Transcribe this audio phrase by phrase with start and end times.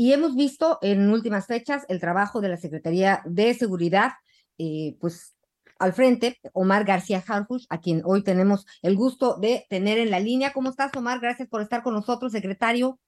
[0.00, 4.12] Y hemos visto en últimas fechas el trabajo de la Secretaría de Seguridad,
[4.56, 5.36] eh, pues
[5.80, 10.20] al frente, Omar García Harfush, a quien hoy tenemos el gusto de tener en la
[10.20, 10.52] línea.
[10.52, 11.18] ¿Cómo estás, Omar?
[11.18, 13.00] Gracias por estar con nosotros, secretario.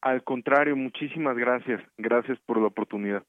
[0.00, 1.82] Al contrario, muchísimas gracias.
[1.98, 3.22] Gracias por la oportunidad.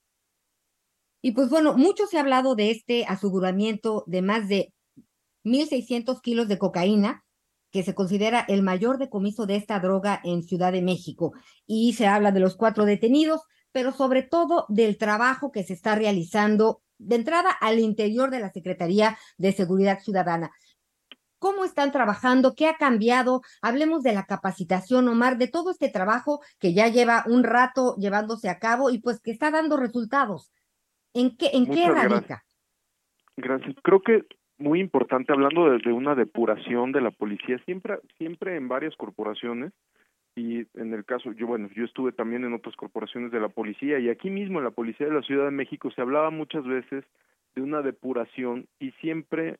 [1.22, 4.72] Y pues bueno, mucho se ha hablado de este aseguramiento de más de
[5.44, 7.24] 1.600 kilos de cocaína,
[7.75, 11.33] que se considera el mayor decomiso de esta droga en Ciudad de México.
[11.67, 13.41] Y se habla de los cuatro detenidos,
[13.73, 18.50] pero sobre todo del trabajo que se está realizando de entrada al interior de la
[18.50, 20.52] Secretaría de Seguridad Ciudadana.
[21.38, 22.55] ¿Cómo están trabajando?
[22.55, 23.41] ¿Qué ha cambiado?
[23.61, 28.47] Hablemos de la capacitación, Omar, de todo este trabajo que ya lleva un rato llevándose
[28.47, 30.53] a cabo y pues que está dando resultados.
[31.13, 32.45] ¿En qué, en qué radica?
[33.35, 33.75] Gracias.
[33.83, 34.22] Creo que
[34.58, 39.73] muy importante, hablando de, de, una depuración de la policía, siempre, siempre en varias corporaciones,
[40.36, 44.00] y en el caso, yo bueno, yo estuve también en otras corporaciones de la policía
[44.00, 47.06] y aquí mismo en la Policía de la Ciudad de México se hablaba muchas veces
[47.56, 49.58] de una depuración y siempre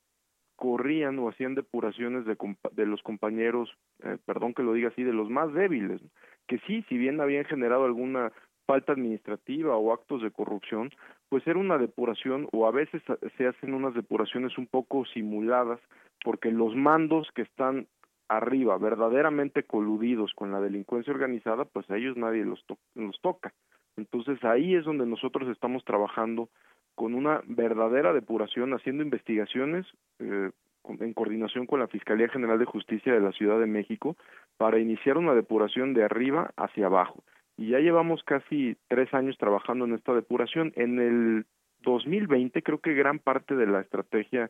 [0.58, 2.38] corrían o hacían depuraciones de,
[2.74, 3.70] de los compañeros,
[4.04, 6.02] eh, perdón que lo diga así, de los más débiles,
[6.48, 8.34] que sí, si bien habían generado alguna
[8.66, 10.92] falta administrativa o actos de corrupción,
[11.30, 13.02] pues era una depuración o a veces
[13.38, 15.80] se hacen unas depuraciones un poco simuladas
[16.24, 17.88] porque los mandos que están
[18.28, 22.64] arriba, verdaderamente coludidos con la delincuencia organizada, pues a ellos nadie los,
[22.96, 23.54] los toca.
[23.98, 26.50] Entonces ahí es donde nosotros estamos trabajando
[26.96, 29.86] con una verdadera depuración, haciendo investigaciones
[30.20, 30.52] eh,
[30.88, 34.16] en coordinación con la Fiscalía General de Justicia de la Ciudad de México
[34.58, 37.24] para iniciar una depuración de arriba hacia abajo.
[37.58, 40.74] Y ya llevamos casi tres años trabajando en esta depuración.
[40.76, 41.46] En el
[41.84, 44.50] 2020 creo que gran parte de la estrategia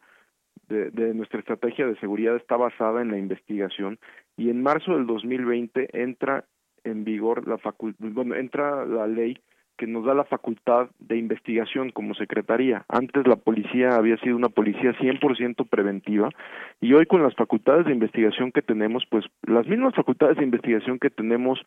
[0.67, 3.99] de, nuestra estrategia de seguridad está basada en la investigación
[4.37, 6.45] y en marzo del 2020 entra
[6.83, 7.59] en vigor la
[7.99, 9.37] bueno, entra la ley
[9.77, 12.85] que nos da la facultad de investigación como secretaría.
[12.87, 16.29] Antes la policía había sido una policía 100% preventiva
[16.79, 20.97] y hoy con las facultades de investigación que tenemos, pues las mismas facultades de investigación
[20.97, 21.59] que tenemos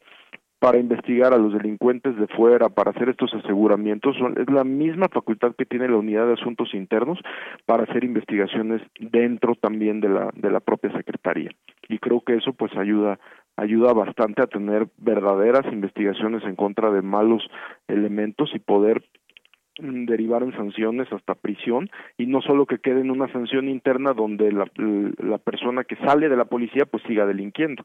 [0.58, 5.08] para investigar a los delincuentes de fuera, para hacer estos aseguramientos, son, es la misma
[5.08, 7.19] facultad que tiene la unidad de asuntos internos
[7.64, 11.50] para hacer investigaciones dentro también de la, de la propia secretaría.
[11.88, 13.20] Y creo que eso pues ayuda,
[13.56, 17.48] ayuda bastante a tener verdaderas investigaciones en contra de malos
[17.86, 19.04] elementos y poder
[19.80, 24.12] mm, derivar en sanciones hasta prisión y no solo que quede en una sanción interna
[24.12, 27.84] donde la, la persona que sale de la policía pues siga delinquiendo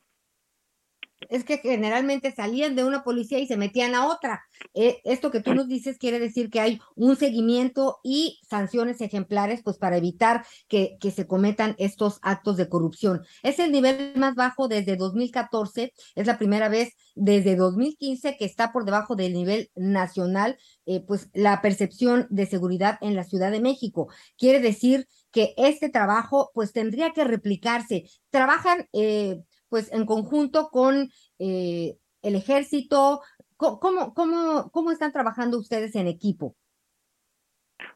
[1.30, 4.44] es que generalmente salían de una policía y se metían a otra.
[4.74, 9.62] Eh, esto que tú nos dices quiere decir que hay un seguimiento y sanciones ejemplares,
[9.64, 13.24] pues para evitar que, que se cometan estos actos de corrupción.
[13.44, 18.72] Es el nivel más bajo desde 2014, es la primera vez desde 2015 que está
[18.72, 23.62] por debajo del nivel nacional, eh, pues la percepción de seguridad en la Ciudad de
[23.62, 24.10] México.
[24.38, 28.06] Quiere decir que este trabajo pues tendría que replicarse.
[28.30, 29.42] Trabajan eh,
[29.74, 33.22] pues en conjunto con eh, el ejército?
[33.58, 36.56] ¿Cómo, cómo, ¿Cómo están trabajando ustedes en equipo?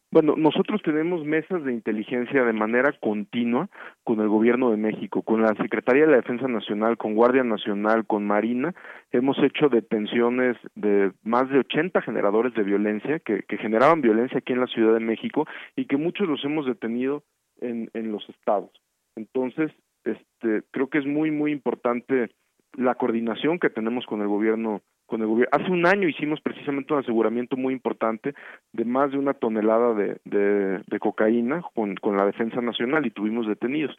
[0.09, 3.69] Bueno, nosotros tenemos mesas de inteligencia de manera continua
[4.03, 8.07] con el Gobierno de México, con la Secretaría de la Defensa Nacional, con Guardia Nacional,
[8.07, 8.73] con Marina.
[9.11, 14.53] Hemos hecho detenciones de más de 80 generadores de violencia que, que generaban violencia aquí
[14.53, 15.45] en la Ciudad de México
[15.75, 17.21] y que muchos los hemos detenido
[17.61, 18.71] en, en los estados.
[19.15, 19.71] Entonces,
[20.12, 22.29] este, creo que es muy, muy importante
[22.73, 25.50] la coordinación que tenemos con el gobierno con el gobierno.
[25.54, 28.36] Hace un año hicimos precisamente un aseguramiento muy importante
[28.74, 33.48] de más de una tonelada de, de, cocaína con, con la Defensa Nacional y tuvimos
[33.48, 33.95] detenidos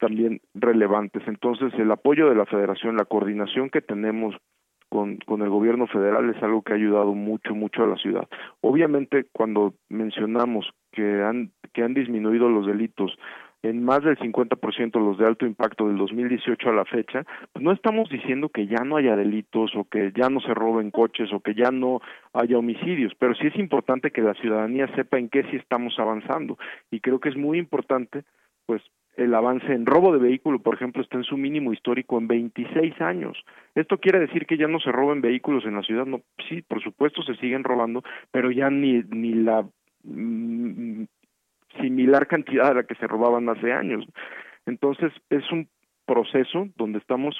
[0.00, 1.22] también relevantes.
[1.28, 4.34] Entonces, el apoyo de la Federación, la coordinación que tenemos
[4.88, 8.28] con, con el gobierno federal es algo que ha ayudado mucho, mucho a la ciudad.
[8.60, 13.16] Obviamente, cuando mencionamos que han, que han disminuido los delitos
[13.62, 17.72] en más del 50% los de alto impacto del 2018 a la fecha, pues no
[17.72, 21.40] estamos diciendo que ya no haya delitos o que ya no se roben coches o
[21.40, 22.00] que ya no
[22.32, 26.58] haya homicidios, pero sí es importante que la ciudadanía sepa en qué sí estamos avanzando
[26.90, 28.24] y creo que es muy importante
[28.66, 28.82] pues
[29.16, 33.00] el avance en robo de vehículo, por ejemplo, está en su mínimo histórico en 26
[33.00, 33.36] años.
[33.74, 36.82] Esto quiere decir que ya no se roban vehículos en la ciudad, no, sí, por
[36.82, 39.66] supuesto se siguen robando, pero ya ni ni la
[40.04, 41.04] mm,
[41.80, 44.04] similar cantidad a la que se robaban hace años.
[44.66, 45.68] Entonces, es un
[46.06, 47.36] proceso donde estamos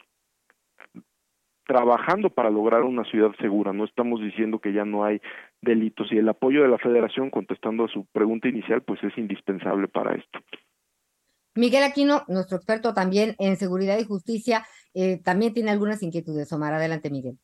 [1.67, 5.21] trabajando para lograr una ciudad segura, no estamos diciendo que ya no hay
[5.63, 9.87] delitos y el apoyo de la federación, contestando a su pregunta inicial, pues es indispensable
[9.87, 10.41] para esto.
[11.55, 16.53] Miguel Aquino, nuestro experto también en seguridad y justicia, eh, también tiene algunas inquietudes.
[16.53, 17.39] Omar, adelante, Miguel.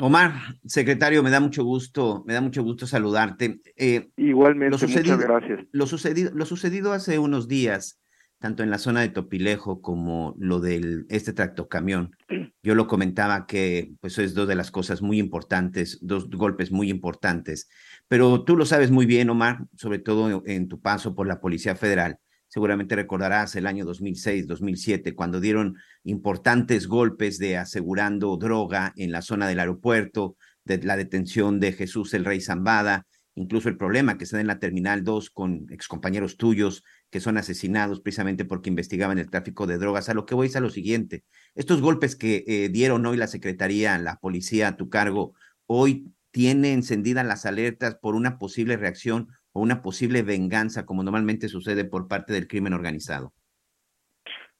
[0.00, 0.32] Omar,
[0.64, 3.60] secretario, me da mucho gusto, me da mucho gusto saludarte.
[3.76, 5.66] Eh, Igualmente, muchas gracias.
[5.72, 8.00] Lo sucedido, lo sucedido hace unos días,
[8.38, 12.16] tanto en la zona de Topilejo como lo del este tractocamión,
[12.62, 16.90] yo lo comentaba que pues es dos de las cosas muy importantes, dos golpes muy
[16.90, 17.68] importantes.
[18.06, 21.74] Pero tú lo sabes muy bien, Omar, sobre todo en tu paso por la Policía
[21.74, 22.18] Federal
[22.48, 29.22] Seguramente recordarás el año 2006, 2007, cuando dieron importantes golpes de asegurando droga en la
[29.22, 34.26] zona del aeropuerto, de la detención de Jesús el Rey Zambada, incluso el problema que
[34.26, 39.18] se da en la Terminal 2 con excompañeros tuyos que son asesinados precisamente porque investigaban
[39.18, 40.08] el tráfico de drogas.
[40.08, 41.24] A lo que voy es a lo siguiente.
[41.54, 45.34] Estos golpes que eh, dieron hoy la Secretaría, la policía a tu cargo,
[45.66, 51.84] hoy tiene encendidas las alertas por una posible reacción una posible venganza, como normalmente sucede
[51.84, 53.32] por parte del crimen organizado?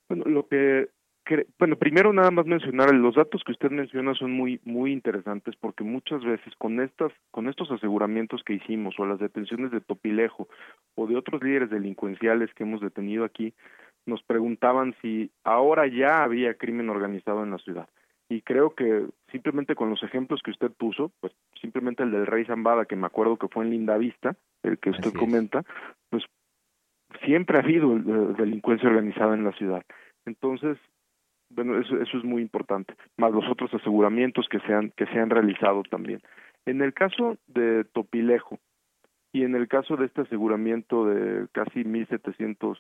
[0.09, 0.89] Bueno, lo que
[1.59, 5.85] bueno, primero nada más mencionar los datos que usted menciona son muy muy interesantes porque
[5.85, 10.49] muchas veces con estas con estos aseguramientos que hicimos o las detenciones de Topilejo
[10.95, 13.55] o de otros líderes delincuenciales que hemos detenido aquí
[14.07, 17.89] nos preguntaban si ahora ya había crimen organizado en la ciudad
[18.29, 22.45] y creo que simplemente con los ejemplos que usted puso, pues simplemente el del Rey
[22.45, 25.65] Zambada, que me acuerdo que fue en Linda Vista, el que usted comenta,
[26.11, 26.25] pues
[27.25, 29.83] siempre ha habido eh, delincuencia organizada en la ciudad.
[30.27, 30.79] Entonces,
[31.51, 35.19] bueno, eso, eso es muy importante, más los otros aseguramientos que se han, que se
[35.19, 36.21] han realizado también.
[36.67, 38.59] En el caso de Topilejo
[39.33, 42.79] y en el caso de este aseguramiento de casi 1.700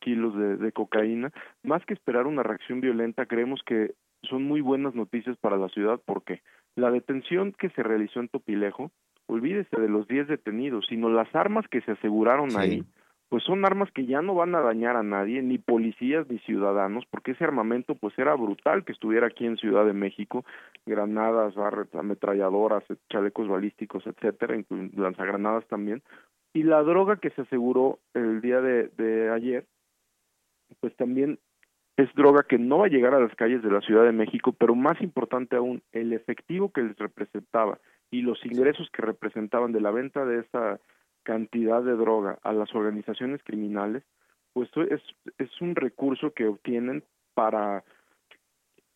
[0.00, 1.32] kilos de, de cocaína,
[1.62, 6.00] más que esperar una reacción violenta, creemos que son muy buenas noticias para la ciudad
[6.04, 6.42] porque
[6.74, 8.90] la detención que se realizó en Topilejo,
[9.26, 12.84] olvídese de los 10 detenidos, sino las armas que se aseguraron ahí,
[13.28, 17.04] pues son armas que ya no van a dañar a nadie, ni policías ni ciudadanos,
[17.10, 20.44] porque ese armamento pues era brutal que estuviera aquí en Ciudad de México,
[20.86, 21.54] granadas,
[21.92, 24.56] ametralladoras, chalecos balísticos, etcétera,
[24.96, 26.02] lanzagranadas también,
[26.54, 29.66] y la droga que se aseguró el día de, de ayer,
[30.80, 31.38] pues también
[31.98, 34.52] es droga que no va a llegar a las calles de la Ciudad de México,
[34.52, 37.80] pero más importante aún, el efectivo que les representaba
[38.12, 40.78] y los ingresos que representaban de la venta de esa
[41.24, 44.04] cantidad de droga a las organizaciones criminales,
[44.52, 45.02] pues es,
[45.38, 47.02] es un recurso que obtienen
[47.34, 47.82] para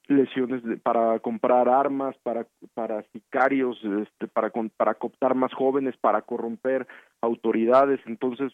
[0.06, 6.86] lesiones para comprar armas para para sicarios este para para cooptar más jóvenes para corromper
[7.20, 8.00] autoridades.
[8.06, 8.52] Entonces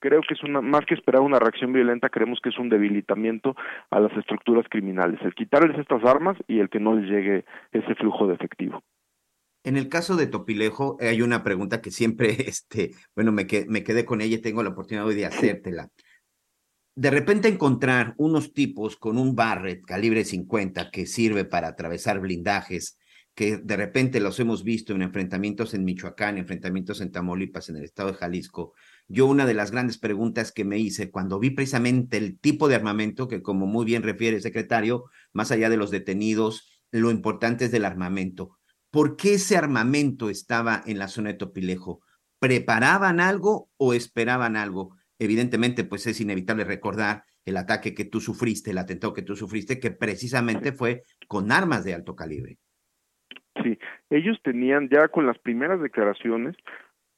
[0.00, 3.54] creo que es una más que esperar una reacción violenta creemos que es un debilitamiento
[3.90, 7.94] a las estructuras criminales el quitarles estas armas y el que no les llegue ese
[7.94, 8.82] flujo de efectivo.
[9.62, 14.04] En el caso de Topilejo hay una pregunta que siempre este bueno me, me quedé
[14.04, 15.88] con ella y tengo la oportunidad hoy de hacértela.
[16.96, 22.98] De repente encontrar unos tipos con un Barrett calibre 50 que sirve para atravesar blindajes
[23.34, 27.84] que de repente los hemos visto en enfrentamientos en Michoacán, enfrentamientos en Tamaulipas, en el
[27.84, 28.74] estado de Jalisco,
[29.12, 32.76] yo una de las grandes preguntas que me hice cuando vi precisamente el tipo de
[32.76, 37.64] armamento que, como muy bien refiere el secretario, más allá de los detenidos, lo importante
[37.64, 38.56] es del armamento.
[38.92, 42.02] ¿Por qué ese armamento estaba en la zona de Topilejo?
[42.38, 44.96] ¿Preparaban algo o esperaban algo?
[45.18, 49.80] Evidentemente, pues es inevitable recordar el ataque que tú sufriste, el atentado que tú sufriste,
[49.80, 52.58] que precisamente fue con armas de alto calibre.
[53.64, 53.76] Sí,
[54.08, 56.56] ellos tenían ya con las primeras declaraciones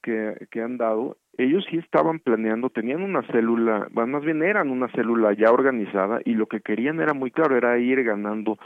[0.02, 4.88] que, que han dado, ellos sí estaban planeando, tenían una célula, más bien eran una
[4.88, 8.58] célula ya organizada y lo que querían era muy claro, era ir ganando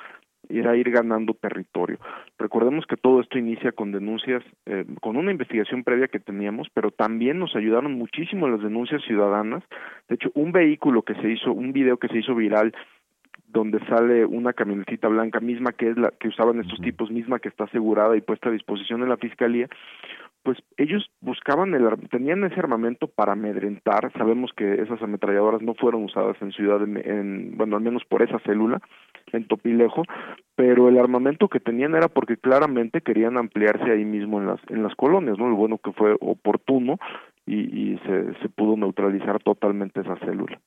[0.49, 1.99] era ir ganando territorio.
[2.38, 6.92] Recordemos que todo esto inicia con denuncias, eh, con una investigación previa que teníamos, pero
[6.92, 9.64] también nos ayudaron muchísimo las denuncias ciudadanas.
[10.08, 12.73] De hecho, un vehículo que se hizo, un video que se hizo viral
[13.49, 17.49] donde sale una camionetita blanca misma que es la que usaban estos tipos, misma que
[17.49, 19.68] está asegurada y puesta a disposición de la fiscalía,
[20.47, 24.12] pues ellos buscaban el tenían ese armamento para amedrentar.
[24.12, 28.38] Sabemos que esas ametralladoras no fueron usadas en ciudad en bueno al menos por esa
[28.47, 28.81] célula
[29.33, 30.05] en Topilejo
[30.55, 34.85] pero el armamento que tenían era porque claramente querían ampliarse ahí mismo en las en
[34.85, 37.00] las colonias no lo bueno que fue oportuno
[37.45, 37.57] y,
[37.95, 40.61] y se, se pudo neutralizar totalmente esa célula.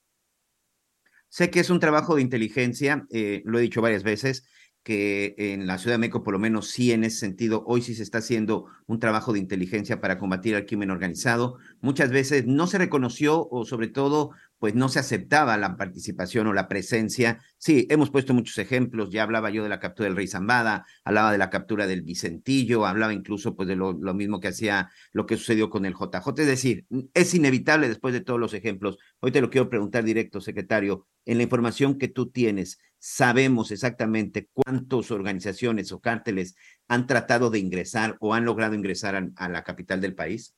[1.29, 4.49] Sé que es un trabajo de inteligencia, eh, lo he dicho varias veces,
[4.83, 7.93] que en la Ciudad de México, por lo menos sí en ese sentido, hoy sí
[7.95, 11.57] se está haciendo un trabajo de inteligencia para combatir al crimen organizado.
[11.81, 16.53] Muchas veces no se reconoció o sobre todo pues no se aceptaba la participación o
[16.53, 17.39] la presencia.
[17.57, 21.31] Sí, hemos puesto muchos ejemplos, ya hablaba yo de la captura del Rey Zambada, hablaba
[21.31, 25.25] de la captura del Vicentillo, hablaba incluso pues de lo, lo mismo que hacía lo
[25.25, 26.27] que sucedió con el JJ.
[26.37, 28.97] Es decir, es inevitable después de todos los ejemplos.
[29.21, 34.49] Hoy te lo quiero preguntar directo, secretario, en la información que tú tienes, sabemos exactamente
[34.51, 36.55] cuántas organizaciones o cárteles
[36.89, 40.53] han tratado de ingresar o han logrado ingresar a, a la capital del país?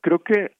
[0.00, 0.57] Creo que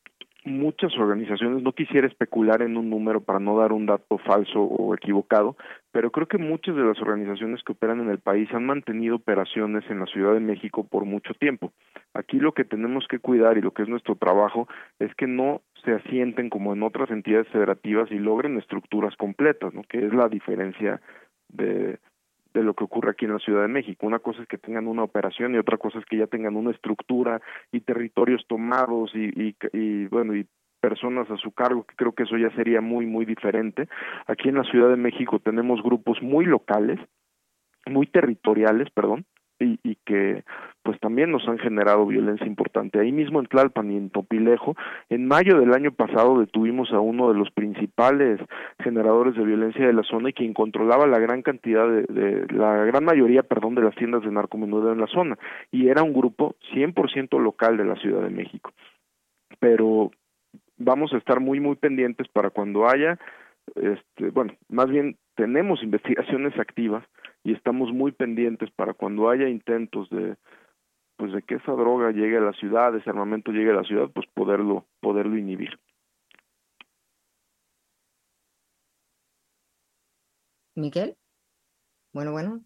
[0.48, 4.94] muchas organizaciones, no quisiera especular en un número para no dar un dato falso o
[4.94, 5.56] equivocado,
[5.92, 9.84] pero creo que muchas de las organizaciones que operan en el país han mantenido operaciones
[9.90, 11.72] en la Ciudad de México por mucho tiempo.
[12.14, 15.62] Aquí lo que tenemos que cuidar y lo que es nuestro trabajo es que no
[15.84, 19.82] se asienten como en otras entidades federativas y logren estructuras completas, ¿no?
[19.82, 21.00] que es la diferencia
[21.48, 21.98] de,
[22.58, 24.06] de lo que ocurre aquí en la Ciudad de México.
[24.06, 26.70] Una cosa es que tengan una operación y otra cosa es que ya tengan una
[26.70, 27.40] estructura
[27.72, 30.46] y territorios tomados y, y, bueno, y
[30.80, 33.88] personas a su cargo, que creo que eso ya sería muy, muy diferente.
[34.26, 36.98] Aquí en la Ciudad de México tenemos grupos muy locales,
[37.86, 39.24] muy territoriales, perdón,
[39.60, 40.44] y, y que
[40.82, 43.00] pues también nos han generado violencia importante.
[43.00, 44.76] Ahí mismo en Tlalpan y en Topilejo,
[45.08, 48.40] en mayo del año pasado detuvimos a uno de los principales
[48.82, 52.84] generadores de violencia de la zona y quien controlaba la gran cantidad de, de la
[52.84, 55.38] gran mayoría, perdón, de las tiendas de narcomenudeo en la zona
[55.70, 58.72] y era un grupo 100% local de la Ciudad de México.
[59.58, 60.10] Pero
[60.76, 63.18] vamos a estar muy muy pendientes para cuando haya
[63.76, 67.04] este, bueno, más bien tenemos investigaciones activas
[67.44, 70.36] y estamos muy pendientes para cuando haya intentos de
[71.16, 74.10] pues de que esa droga llegue a la ciudad, ese armamento llegue a la ciudad,
[74.12, 75.78] pues poderlo poderlo inhibir.
[80.74, 81.16] Miguel.
[82.12, 82.64] Bueno, bueno.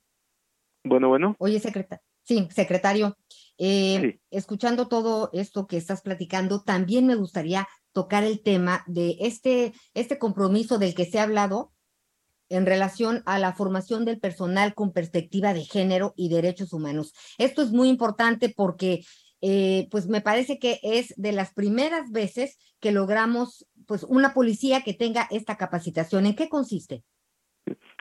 [0.82, 1.36] Bueno, bueno.
[1.38, 2.02] Oye, secretario.
[2.22, 3.16] Sí, secretario.
[3.58, 4.20] Eh, sí.
[4.30, 10.18] Escuchando todo esto que estás platicando, también me gustaría tocar el tema de este, este
[10.18, 11.72] compromiso del que se ha hablado
[12.52, 17.14] en relación a la formación del personal con perspectiva de género y derechos humanos.
[17.38, 19.00] Esto es muy importante porque
[19.40, 24.82] eh, pues me parece que es de las primeras veces que logramos pues una policía
[24.82, 26.26] que tenga esta capacitación.
[26.26, 27.02] ¿En qué consiste?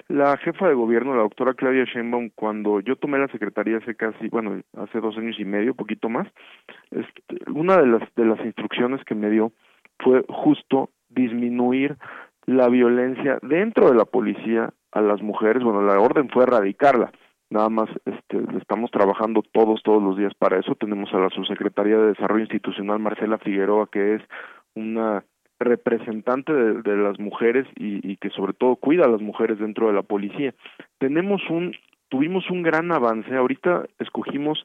[0.07, 4.27] La jefa de gobierno, la doctora Claudia Sheinbaum, cuando yo tomé la secretaría hace casi,
[4.27, 6.27] bueno, hace dos años y medio, poquito más,
[6.91, 9.53] este, una de las de las instrucciones que me dio
[9.99, 11.97] fue justo disminuir
[12.45, 15.63] la violencia dentro de la policía a las mujeres.
[15.63, 17.11] Bueno, la orden fue erradicarla.
[17.49, 20.75] Nada más este, estamos trabajando todos, todos los días para eso.
[20.75, 24.21] Tenemos a la subsecretaria de Desarrollo Institucional, Marcela Figueroa, que es
[24.73, 25.23] una
[25.59, 29.93] representante de, las mujeres y, y, que sobre todo cuida a las mujeres dentro de
[29.93, 30.55] la policía.
[30.97, 31.73] Tenemos un,
[32.09, 33.35] tuvimos un gran avance.
[33.35, 34.63] Ahorita escogimos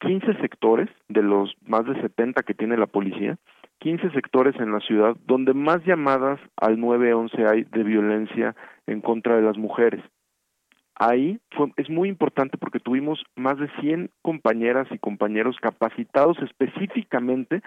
[0.00, 3.38] 15 sectores de los más de 70 que tiene la policía
[3.82, 8.54] 15 sectores en la ciudad donde más llamadas al 911 hay de violencia
[8.86, 10.00] en contra de las mujeres.
[10.94, 17.60] Ahí fue, es muy importante porque tuvimos más de 100 compañeras y compañeros capacitados específicamente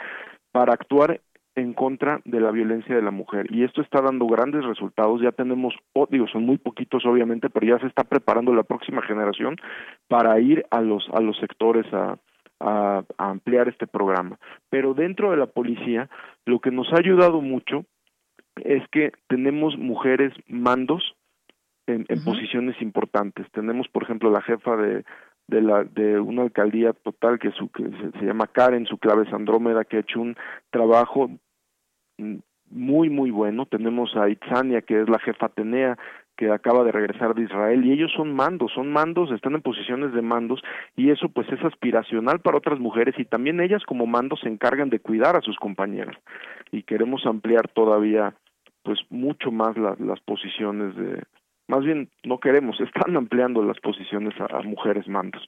[0.54, 1.20] para actuar
[1.56, 5.32] en contra de la violencia de la mujer y esto está dando grandes resultados ya
[5.32, 9.56] tenemos oh, digo son muy poquitos obviamente pero ya se está preparando la próxima generación
[10.10, 12.18] para ir a los a los sectores a
[12.60, 14.38] a, a ampliar este programa.
[14.70, 16.10] Pero dentro de la policía,
[16.46, 17.86] lo que nos ha ayudado mucho
[18.64, 21.16] es que tenemos mujeres mandos
[21.88, 22.26] en, en uh -huh.
[22.26, 23.46] posiciones importantes.
[23.52, 25.04] Tenemos, por ejemplo, la jefa de,
[25.48, 29.24] de la de una alcaldía total que, su, que se, se, llama Karen, su clave
[29.24, 30.36] es Andrómeda, que ha hecho un
[30.72, 31.30] trabajo
[32.70, 33.66] muy muy bueno.
[33.66, 35.98] Tenemos a Itzania, que es la jefa Atenea,
[36.38, 40.14] que acaba de regresar de Israel y ellos son mandos, son mandos, están en posiciones
[40.14, 40.62] de mandos
[40.96, 44.90] y eso pues es aspiracional para otras mujeres y también ellas como mandos se encargan
[44.90, 46.16] de cuidar a sus compañeras
[46.72, 48.36] y queremos ampliar todavía
[48.84, 51.24] pues mucho más la, las posiciones de
[51.68, 55.44] más bien no queremos, están ampliando las posiciones a, a mujeres mandos.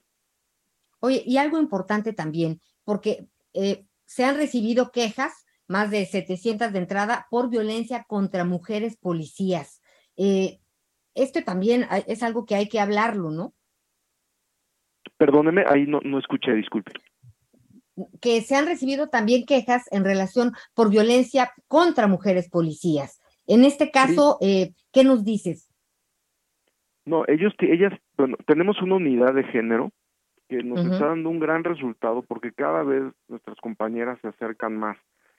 [1.00, 6.80] Oye, y algo importante también, porque eh, se han recibido quejas, más de 700 de
[6.80, 9.82] entrada, por violencia contra mujeres policías.
[10.16, 10.60] Eh,
[11.18, 13.54] esto también es algo que hay que hablarlo, ¿no?
[15.18, 16.92] Perdóneme, ahí no, no escuché, disculpe.
[18.22, 23.20] Que se han recibido también quejas en relación por violencia contra mujeres policías.
[23.48, 24.48] En este caso, sí.
[24.48, 25.72] eh, ¿qué nos dices?
[27.06, 29.92] No, ellos, ellas, bueno, tenemos una unidad de género
[30.50, 30.94] que nos uh -huh.
[30.94, 34.98] está dando un gran resultado porque cada vez nuestras compañeras se acercan más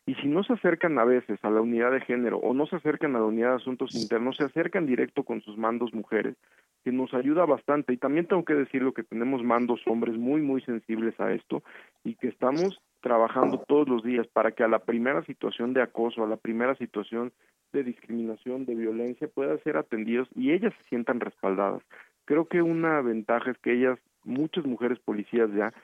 [0.09, 2.77] y si no se acercan a veces a la unidad de género o no se
[2.77, 6.35] acercan a la unidad de asuntos internos, se acercan directo con sus mandos mujeres,
[6.83, 7.93] que nos ayuda bastante.
[7.93, 11.62] Y también tengo que decirlo que tenemos mandos hombres muy, muy sensibles a esto
[12.05, 16.25] y que estamos trabajando todos los días para que a la primera situación de acoso,
[16.25, 17.31] a la primera situación
[17.75, 21.83] de discriminación, de violencia, puedan ser atendidos y ellas se sientan respaldadas.
[22.25, 25.75] Creo que una ventaja es que ellas, muchas mujeres policías ya,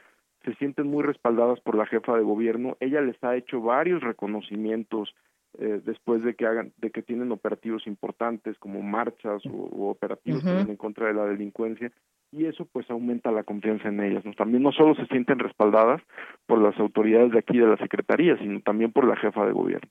[0.44, 2.76] se sienten muy respaldadas por la jefa de gobierno.
[2.80, 5.14] Ella les ha hecho varios reconocimientos
[5.58, 10.76] eh, después de que hagan, de que tienen operativos importantes como marchas o, operativos en
[10.76, 11.92] contra de la delincuencia
[12.32, 14.24] y eso pues aumenta la confianza en ellas.
[14.36, 16.02] También no solo se sienten respaldadas
[16.46, 19.88] por las autoridades de aquí de la secretaría, sino también por la jefa de gobierno.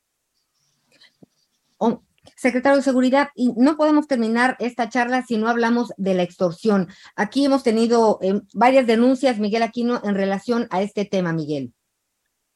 [1.78, 2.02] Oh,
[2.44, 6.90] Secretario de Seguridad, y no podemos terminar esta charla si no hablamos de la extorsión.
[7.16, 11.74] Aquí hemos tenido eh, varias denuncias, Miguel Aquino, en relación a este tema, Miguel.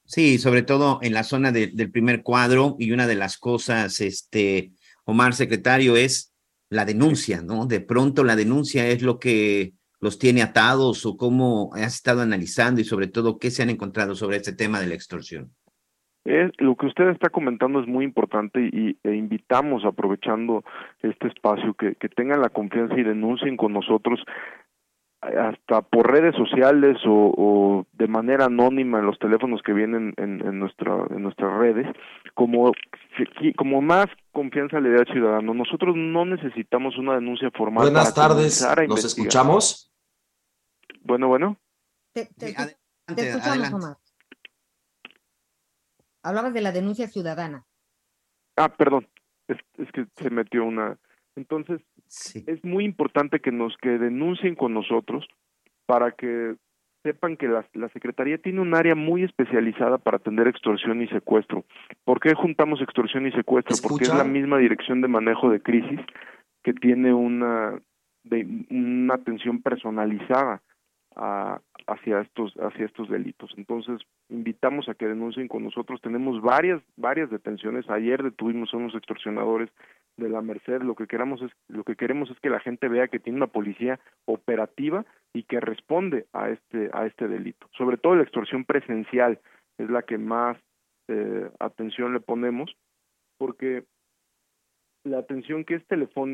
[0.06, 4.74] Sí, sobre todo en la zona del primer cuadro, y una de las cosas, este,
[5.06, 6.34] Omar, secretario, es
[6.70, 7.66] la denuncia, ¿no?
[7.66, 12.82] De pronto la denuncia es lo que los tiene atados o cómo has estado analizando
[12.82, 15.56] y sobre todo qué se han encontrado sobre este tema de la extorsión
[16.58, 20.64] lo que usted está comentando es muy importante y e invitamos, aprovechando
[21.02, 24.20] este espacio, que, que tengan la confianza y denuncien con nosotros
[25.22, 30.60] hasta por redes sociales o, de manera anónima en los teléfonos que vienen en, en,
[30.60, 31.88] nuestra, en nuestras redes,
[32.34, 32.72] como,
[33.58, 35.54] como más confianza le da al ciudadano.
[35.54, 37.86] Nosotros no necesitamos una denuncia formal.
[37.86, 39.92] Buenas tardes, ¿nos escuchamos?
[41.02, 41.58] Bueno, bueno.
[42.14, 42.30] Te,
[43.08, 43.98] escuchamos, Omar.
[46.24, 47.66] Hablabas de la denuncia ciudadana.
[48.56, 49.08] Ah, perdón,
[49.48, 49.58] es,
[49.92, 50.98] que se metió una.
[51.36, 51.82] Entonces,
[52.34, 55.28] es muy importante que nos que denuncien con nosotros
[55.86, 56.56] para que
[57.04, 61.64] sepan que la, la, Secretaría tiene un área muy especializada para atender extorsión y secuestro.
[62.04, 63.76] ¿Por qué juntamos extorsión y secuestro?
[63.82, 66.00] Porque es la misma dirección de manejo de crisis
[66.64, 67.80] que tiene una,
[68.24, 70.62] de, una atención personalizada
[71.18, 73.52] a, hacia estos hacia estos delitos.
[73.58, 76.00] Entonces, invitamos a que denuncien con nosotros.
[76.02, 77.90] Tenemos varias varias detenciones.
[77.90, 79.70] Ayer detuvimos a unos extorsionadores
[80.18, 80.82] de la Merced.
[80.82, 83.48] Lo que queramos es lo que queremos es que la gente vea que tiene una
[83.48, 87.68] policía operativa y que responde a este a este delito.
[87.78, 89.40] Sobre todo la extorsión presencial
[89.78, 90.58] es la que más
[91.08, 92.76] eh, atención le ponemos
[93.38, 93.84] porque
[95.08, 95.84] la atención que es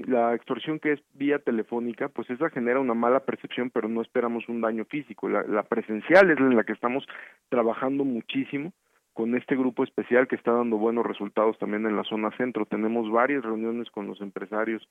[0.07, 4.47] la extorsión que es vía telefónica, pues esa genera una mala percepción, pero no esperamos
[4.49, 5.29] un daño físico.
[5.29, 7.05] La, presencial es en la que estamos
[7.49, 8.73] trabajando muchísimo
[9.13, 12.65] con este grupo especial que está dando buenos resultados también en la zona centro.
[12.65, 14.87] Tenemos varias reuniones con los empresarios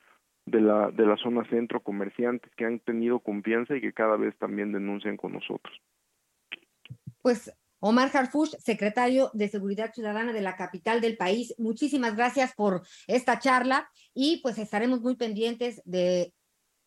[0.46, 4.36] de la, de la zona centro, comerciantes que han tenido confianza y que cada vez
[4.38, 5.76] también denuncian con nosotros.
[7.20, 7.52] Pues
[7.84, 13.40] Omar Harfush, secretario de Seguridad Ciudadana de la capital del país, muchísimas gracias por esta
[13.40, 16.32] charla y pues estaremos muy pendientes de,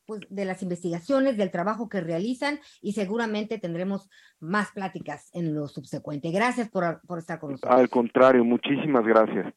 [0.06, 5.68] pues, de las investigaciones, del trabajo que realizan y seguramente tendremos más pláticas en lo
[5.68, 6.32] subsecuente.
[6.32, 7.78] Gracias por, por estar con nosotros.
[7.78, 9.54] Al contrario, muchísimas gracias.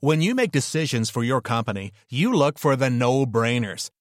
[0.00, 3.90] When you make decisions for your company, you look for the no-brainers.